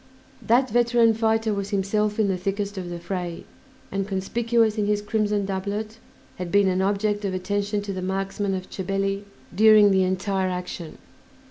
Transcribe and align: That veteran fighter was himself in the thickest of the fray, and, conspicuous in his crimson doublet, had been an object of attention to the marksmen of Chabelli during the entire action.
That 0.41 0.67
veteran 0.71 1.13
fighter 1.13 1.53
was 1.53 1.69
himself 1.69 2.17
in 2.19 2.27
the 2.27 2.35
thickest 2.35 2.75
of 2.75 2.89
the 2.89 2.97
fray, 2.97 3.43
and, 3.91 4.07
conspicuous 4.07 4.79
in 4.79 4.87
his 4.87 4.99
crimson 4.99 5.45
doublet, 5.45 5.99
had 6.37 6.51
been 6.51 6.67
an 6.69 6.81
object 6.81 7.23
of 7.23 7.35
attention 7.35 7.83
to 7.83 7.93
the 7.93 8.01
marksmen 8.01 8.55
of 8.55 8.67
Chabelli 8.67 9.25
during 9.55 9.91
the 9.91 10.01
entire 10.01 10.49
action. 10.49 10.97